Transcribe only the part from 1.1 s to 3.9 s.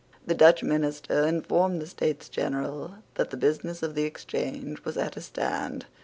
informed the States General that the business